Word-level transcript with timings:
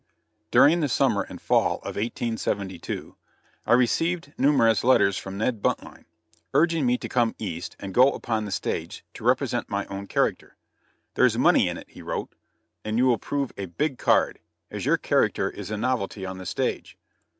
During 0.49 0.79
the 0.79 0.89
summer 0.89 1.21
and 1.29 1.39
fall 1.39 1.75
of 1.81 1.93
1872, 1.95 3.15
I 3.67 3.73
received 3.73 4.33
numerous 4.35 4.83
letters 4.83 5.15
from 5.15 5.37
Ned 5.37 5.61
Buntline, 5.61 6.05
urging 6.55 6.87
me 6.87 6.97
to 6.97 7.07
come 7.07 7.35
East 7.37 7.75
and 7.79 7.93
go 7.93 8.11
upon 8.13 8.45
the 8.45 8.51
stage 8.51 9.05
to 9.13 9.23
represent 9.23 9.69
my 9.69 9.85
own 9.91 10.07
character. 10.07 10.55
"There's 11.13 11.37
money 11.37 11.69
in 11.69 11.77
it," 11.77 11.87
he 11.91 12.01
wrote, 12.01 12.33
"and 12.83 12.97
you 12.97 13.05
will 13.05 13.19
prove 13.19 13.51
a 13.59 13.67
big 13.67 13.99
card, 13.99 14.39
as 14.71 14.87
your 14.87 14.97
character 14.97 15.51
is 15.51 15.69
a 15.69 15.77
novelty 15.77 16.25
on 16.25 16.39
the 16.39 16.47
stage." 16.47 16.97